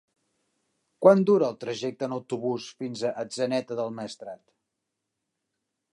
[1.05, 4.43] Quant dura el trajecte en autobús fins a Atzeneta del Maestrat?